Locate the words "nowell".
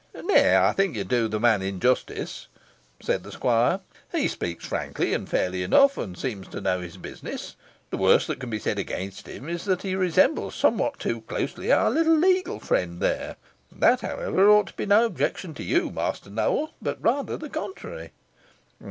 16.31-16.73